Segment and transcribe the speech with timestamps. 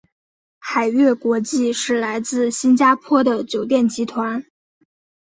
[0.57, 4.43] 海悦国际是来自新加坡的酒店集团。